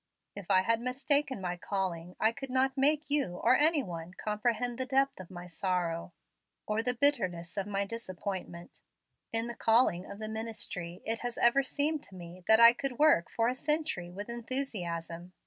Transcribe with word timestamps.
If 0.35 0.49
I 0.49 0.63
have 0.63 0.79
mistaken 0.79 1.39
my 1.39 1.57
calling 1.57 2.15
I 2.19 2.31
could 2.31 2.49
not 2.49 2.75
make 2.75 3.11
you 3.11 3.37
or 3.43 3.55
any 3.55 3.83
one 3.83 4.15
comprehend 4.17 4.79
the 4.79 4.85
depth 4.87 5.19
of 5.19 5.29
my 5.29 5.45
sorrow, 5.45 6.11
or 6.65 6.81
the 6.81 6.95
bitterness 6.95 7.55
of 7.55 7.67
my 7.67 7.85
disappointment 7.85 8.81
In 9.31 9.45
the 9.45 9.53
calling 9.53 10.09
of 10.09 10.17
the 10.17 10.27
ministry 10.27 11.03
it 11.05 11.19
has 11.19 11.37
ever 11.37 11.61
seemed 11.61 12.01
to 12.05 12.15
me 12.15 12.43
that 12.47 12.59
I 12.59 12.73
could 12.73 12.97
work 12.97 13.27
a 13.37 13.53
century 13.53 14.09
with 14.09 14.27
enthusiasm. 14.27 15.33